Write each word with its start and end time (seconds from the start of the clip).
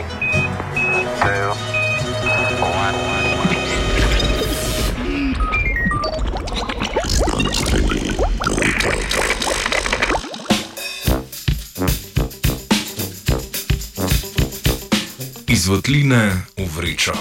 Three, 0.00 1.06
two, 1.20 1.52
one. 2.64 2.96
Iz 15.46 15.66
votline 15.66 16.46
v 16.56 16.64
vrečo. 16.76 17.12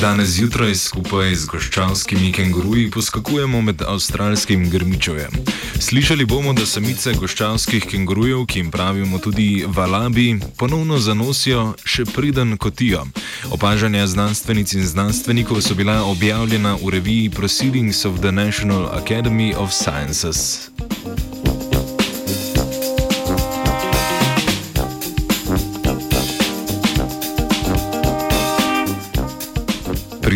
Danes 0.00 0.28
zjutraj 0.28 0.74
skupaj 0.74 1.34
z 1.34 1.46
goščanskimi 1.50 2.32
kenguruji 2.32 2.90
poskakujemo 2.90 3.62
med 3.62 3.82
avstralskim 3.82 4.68
grmičevjem. 4.70 5.32
Slišali 5.80 6.24
bomo, 6.24 6.52
da 6.52 6.66
samice 6.66 7.14
goščanskih 7.18 7.82
kengurujev, 7.90 8.44
ki 8.46 8.60
jim 8.60 8.70
pravimo 8.70 9.18
tudi 9.18 9.64
valabi, 9.66 10.38
ponovno 10.56 10.98
zanosijo 10.98 11.72
še 11.84 12.04
priden 12.14 12.56
kotijo. 12.56 13.02
Opažanja 13.50 14.06
znanstvenic 14.06 14.76
in 14.78 14.86
znanstvenikov 14.86 15.62
so 15.66 15.74
bila 15.74 16.04
objavljena 16.04 16.76
v 16.78 16.94
reviji 16.94 17.30
Proceedings 17.30 18.04
of 18.04 18.20
the 18.20 18.30
National 18.30 18.86
Academy 19.02 19.50
of 19.54 19.74
Sciences. 19.74 20.70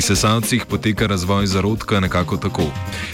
Sesalcih 0.02 0.66
poteka 0.66 1.06
razvoj 1.06 1.46
zarodka 1.46 2.00
nekako 2.00 2.36
tako. 2.36 2.66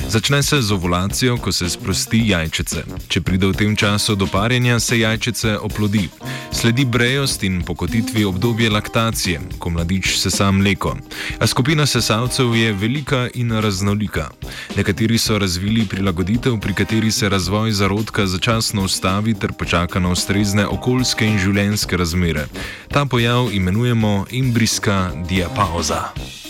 Začne 0.08 0.42
se 0.42 0.62
z 0.62 0.72
ovulacijo, 0.72 1.36
ko 1.36 1.53
se 1.53 1.69
sprosti 1.69 2.22
jajčice. 2.27 2.84
Če 3.08 3.20
pride 3.20 3.47
v 3.47 3.55
tem 3.55 3.77
času 3.77 4.17
do 4.17 4.27
parjenja, 4.27 4.80
se 4.80 4.98
jajčice 4.98 5.58
oplodi. 5.58 6.08
Sledi 6.53 6.84
brejost 6.84 7.45
in 7.45 7.61
pokotitvi 7.62 8.25
obdobje 8.25 8.70
laktacije, 8.70 9.41
ko 9.58 9.70
mladič 9.70 10.17
sesa 10.17 10.50
mleko. 10.50 10.97
A 11.39 11.47
skupina 11.47 11.86
sesalcev 11.86 12.56
je 12.56 12.72
velika 12.72 13.28
in 13.34 13.52
raznolika. 13.52 14.30
Nekateri 14.77 15.19
so 15.19 15.39
razvili 15.39 15.86
prilagoditev, 15.86 16.56
pri 16.61 16.75
kateri 16.75 17.11
se 17.11 17.28
razvoj 17.28 17.73
zarodka 17.73 18.27
začasno 18.27 18.83
ustavi 18.83 19.34
ter 19.34 19.52
počaka 19.52 20.00
na 20.00 20.08
ustrezne 20.11 20.67
okoljske 20.67 21.27
in 21.27 21.39
življenjske 21.39 21.97
razmere. 21.97 22.48
Ta 22.89 23.05
pojav 23.05 23.52
imenujemo 23.52 24.27
imbrijska 24.30 25.11
diapauza. 25.28 26.47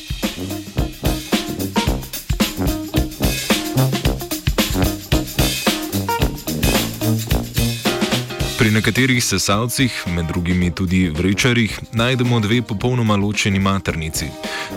Pri 8.59 8.71
nekaterih 8.71 9.25
sesalcih, 9.25 9.93
med 10.07 10.27
drugimi 10.27 10.71
tudi 10.75 11.09
vrečarjih, 11.15 11.79
najdemo 11.93 12.41
dve 12.41 12.63
popolnoma 12.63 13.17
ločeni 13.17 13.59
maternici. 13.59 14.27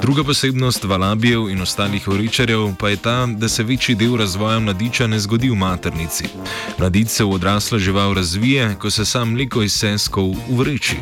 Druga 0.02 0.24
posebnost 0.24 0.84
valabijev 0.84 1.50
in 1.50 1.62
ostalih 1.62 2.08
vrečarjev 2.08 2.76
pa 2.80 2.90
je 2.90 2.98
ta, 2.98 3.26
da 3.26 3.50
se 3.50 3.64
večji 3.64 3.96
del 3.96 4.16
razvoja 4.18 4.60
mladiča 4.60 5.08
ne 5.08 5.20
zgodi 5.20 5.50
v 5.50 5.56
maternici. 5.56 6.30
Mladič 6.78 7.10
se 7.10 7.24
v 7.24 7.34
odrasla 7.34 7.80
žival 7.80 8.14
razvije, 8.14 8.76
ko 8.80 8.92
se 8.92 9.06
sam 9.06 9.34
mleko 9.34 9.64
iz 9.64 9.74
seskov 9.74 10.36
uvreči. 10.50 10.98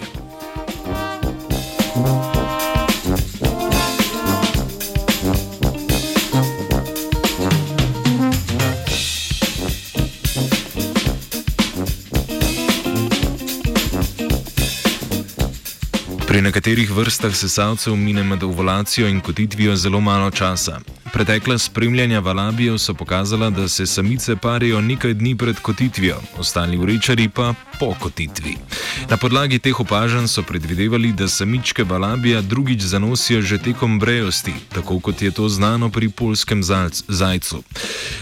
Pri 16.29 16.41
nekaterih 16.45 16.91
vrstah 16.93 17.33
sesalcev 17.33 17.95
mine 17.97 18.23
med 18.23 18.43
ovulacijo 18.43 19.07
in 19.07 19.21
kotitvijo 19.21 19.75
zelo 19.75 19.99
malo 19.99 20.31
časa. 20.31 20.79
Pretekla 21.13 21.57
spremljanja 21.57 22.19
valabijev 22.19 22.77
so 22.77 22.93
pokazala, 22.93 23.49
da 23.49 23.67
se 23.67 23.85
samice 23.85 24.35
parijo 24.35 24.81
nekaj 24.81 25.13
dni 25.13 25.37
pred 25.37 25.59
kotitvijo, 25.59 26.21
ostali 26.37 26.77
urečari 26.77 27.29
pa 27.29 27.53
po 27.79 27.95
kotitvi. 27.99 28.57
Na 29.09 29.17
podlagi 29.17 29.59
teh 29.59 29.79
opažanj 29.79 30.27
so 30.27 30.43
predvidevali, 30.43 31.11
da 31.11 31.27
samičke 31.27 31.83
valabija 31.83 32.41
drugič 32.41 32.81
zanosijo 32.81 33.41
že 33.41 33.57
tekom 33.57 33.99
brejosti, 33.99 34.53
tako 34.73 34.99
kot 34.99 35.21
je 35.21 35.31
to 35.31 35.49
znano 35.49 35.89
pri 35.89 36.09
polskem 36.09 36.63
zajcu. 37.07 37.63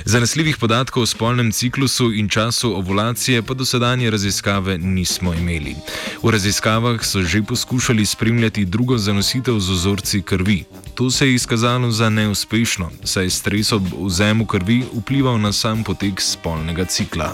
Zanesljivih 0.05 0.57
podatkov 0.57 1.03
o 1.03 1.05
spolnem 1.05 1.51
ciklusu 1.51 2.13
in 2.13 2.29
času 2.29 2.77
ovulacije 2.77 3.41
pa 3.41 3.53
dosedanje 3.53 4.09
raziskave 4.09 4.77
nismo 4.77 5.33
imeli. 5.33 5.75
V 6.23 6.29
raziskavah 6.29 7.05
so 7.05 7.23
že 7.23 7.43
poskušali 7.43 8.05
spremljati 8.05 8.65
drugo 8.65 8.97
zanositev 8.97 9.59
z 9.59 9.71
ozorci 9.71 10.21
krvi. 10.21 10.63
To 10.95 11.11
se 11.11 11.27
je 11.27 11.33
izkazalo 11.33 11.91
za 11.91 12.09
neuspešno, 12.09 12.76
saj 13.03 13.23
je 13.23 13.29
stres 13.29 13.71
ob 13.71 13.83
vzemu 13.99 14.45
krvi 14.45 14.83
vplival 14.93 15.41
na 15.41 15.51
sam 15.51 15.83
potek 15.83 16.21
spolnega 16.21 16.85
cikla. 16.85 17.33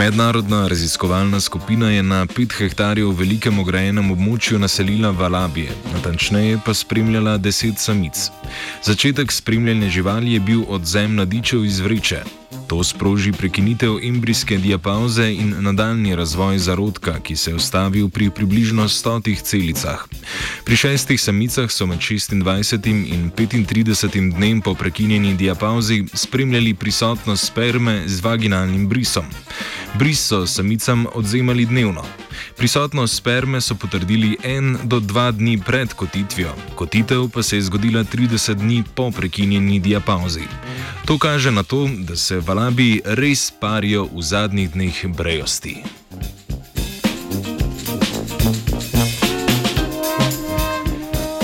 Mednarodna 0.00 0.68
raziskovalna 0.68 1.40
skupina 1.40 1.90
je 1.90 2.02
na 2.02 2.26
5 2.26 2.58
hektarjev 2.58 3.10
velikem 3.18 3.58
ograjenem 3.58 4.10
območju 4.10 4.58
naselila 4.58 5.10
valabije, 5.10 5.74
natančneje 5.92 6.58
pa 6.64 6.74
spremljala 6.74 7.38
10 7.38 7.76
samic. 7.76 8.30
Začetek 8.82 9.32
spremljanja 9.32 9.88
živali 9.88 10.32
je 10.32 10.40
bil 10.40 10.62
odzem 10.68 11.14
mladičev 11.14 11.64
iz 11.64 11.80
vreče. 11.80 12.22
To 12.70 12.84
sproži 12.84 13.32
prekinitev 13.32 13.96
embrijske 14.02 14.56
diapauze 14.58 15.32
in 15.32 15.54
nadaljni 15.58 16.14
razvoj 16.16 16.58
zarodka, 16.58 17.18
ki 17.20 17.36
se 17.36 17.50
je 17.50 17.54
ustavil 17.54 18.08
pri 18.08 18.30
približno 18.30 18.88
stotih 18.88 19.42
celicah. 19.42 20.04
Pri 20.64 20.76
šestih 20.76 21.20
samicah 21.20 21.70
so 21.70 21.86
med 21.86 21.98
26 21.98 22.86
in 22.86 23.30
35 23.36 24.36
dnem 24.36 24.60
po 24.60 24.74
prekinjeni 24.74 25.34
diapauzi 25.34 26.04
spremljali 26.14 26.74
prisotnost 26.74 27.46
sperme 27.46 28.02
z 28.06 28.20
vaginalnim 28.20 28.88
brisom. 28.88 29.26
Bris 29.98 30.20
so 30.20 30.46
samicam 30.46 31.06
odzemali 31.14 31.66
dnevno. 31.66 32.04
Prisotnost 32.56 33.16
sperme 33.16 33.60
so 33.60 33.74
potrdili 33.74 34.36
en 34.44 34.78
do 34.84 35.00
dva 35.00 35.30
dni 35.30 35.58
pred 35.66 35.94
kotitvijo, 35.94 36.54
kotitev 36.74 37.28
pa 37.34 37.42
se 37.42 37.56
je 37.56 37.62
zgodila 37.62 38.04
30 38.04 38.54
dni 38.54 38.84
po 38.94 39.10
prekinjeni 39.10 39.80
diapauzi. 39.80 40.46
To 41.06 41.18
kaže 41.18 41.50
na 41.50 41.62
to, 41.62 41.88
da 41.88 42.16
se 42.16 42.38
valabi 42.38 43.02
res 43.04 43.50
parijo 43.50 44.06
v 44.06 44.22
zadnjih 44.22 44.70
dneh 44.70 44.96
brejosti. 45.06 45.82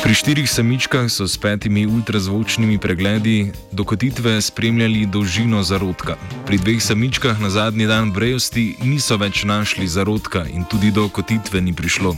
Pri 0.07 0.15
štirih 0.15 0.47
samičkah 0.47 1.11
so 1.11 1.27
s 1.27 1.35
petimi 1.35 1.83
ultrazvočnimi 1.87 2.79
pregledi 2.79 3.51
dokotitve 3.73 4.41
spremljali 4.41 5.07
dolžino 5.07 5.63
zarodka. 5.63 6.15
Pri 6.47 6.59
dveh 6.59 6.83
samičkah 6.83 7.41
na 7.41 7.51
zadnji 7.51 7.87
dan 7.91 8.13
brejosti 8.15 8.77
niso 8.87 9.17
več 9.19 9.43
našli 9.43 9.89
zarodka 9.91 10.45
in 10.47 10.63
tudi 10.71 10.93
do 10.95 11.09
kotitve 11.09 11.61
ni 11.61 11.75
prišlo. 11.75 12.15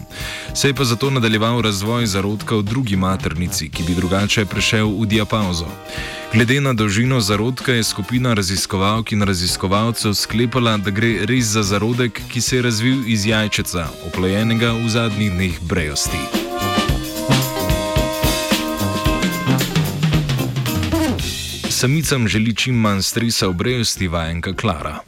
Se 0.55 0.69
je 0.69 0.75
pa 0.75 0.85
zato 0.85 1.11
nadaljeval 1.11 1.63
razvoj 1.65 2.07
zarodka 2.07 2.61
v 2.61 2.63
drugi 2.63 2.97
maternici, 2.97 3.71
ki 3.73 3.83
bi 3.83 3.97
drugače 3.97 4.45
prešel 4.45 4.93
v 4.93 5.07
diapauzo. 5.09 5.69
Glede 6.35 6.61
na 6.61 6.75
dolžino 6.77 7.21
zarodka 7.21 7.73
je 7.73 7.85
skupina 7.89 8.35
raziskovalk 8.35 9.13
in 9.17 9.25
raziskovalcev 9.25 10.13
sklepala, 10.13 10.77
da 10.77 10.91
gre 10.91 11.25
res 11.25 11.57
za 11.57 11.63
zarodek, 11.63 12.21
ki 12.29 12.41
se 12.41 12.61
je 12.61 12.63
razvil 12.69 13.09
iz 13.09 13.25
jajčeca, 13.27 13.89
oplojenega 14.13 14.77
v 14.77 14.93
zadnjih 14.93 15.33
dneh 15.33 15.57
brejosti. 15.65 16.38
Samicam 21.79 22.29
želi 22.29 22.55
čim 22.57 22.75
manj 22.75 23.03
stresa 23.03 23.47
v 23.47 23.53
brejosti 23.53 24.09
vajenka 24.09 24.53
Klara. 24.53 24.99